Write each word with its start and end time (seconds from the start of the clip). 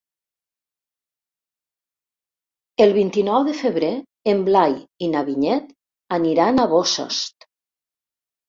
El 2.85 2.93
vint-i-nou 2.95 3.45
de 3.49 3.53
febrer 3.59 3.91
en 4.33 4.41
Blai 4.49 4.75
i 5.09 5.11
na 5.13 5.23
Vinyet 5.29 5.71
aniran 6.19 6.63
a 6.65 6.67
Bossòst. 6.73 7.51